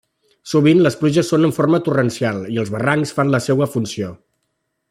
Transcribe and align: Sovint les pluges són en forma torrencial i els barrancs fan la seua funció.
Sovint 0.53 0.79
les 0.85 0.97
pluges 1.01 1.29
són 1.33 1.45
en 1.49 1.53
forma 1.59 1.81
torrencial 1.89 2.41
i 2.57 2.59
els 2.65 2.75
barrancs 2.77 3.15
fan 3.19 3.33
la 3.37 3.45
seua 3.49 3.73
funció. 3.75 4.13